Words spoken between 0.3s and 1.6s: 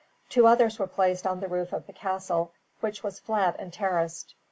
others were placed on the